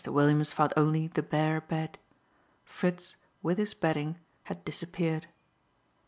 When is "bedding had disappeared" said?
3.75-5.27